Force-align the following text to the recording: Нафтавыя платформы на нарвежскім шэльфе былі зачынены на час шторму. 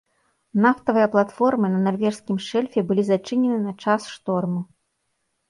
Нафтавыя 0.63 1.09
платформы 1.15 1.69
на 1.73 1.79
нарвежскім 1.87 2.37
шэльфе 2.47 2.85
былі 2.93 3.03
зачынены 3.11 3.59
на 3.67 3.73
час 3.87 4.09
шторму. 4.17 4.59